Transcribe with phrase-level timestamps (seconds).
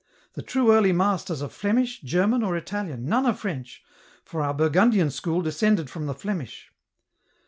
[0.33, 3.83] The true Early Masters are Flemish, German or Italian, none are French,
[4.25, 6.71] for oui Burgundian School descended from the Flemish.